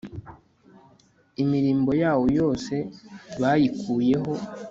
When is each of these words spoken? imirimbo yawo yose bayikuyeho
imirimbo 1.43 1.91
yawo 2.03 2.25
yose 2.39 2.75
bayikuyeho 3.41 4.31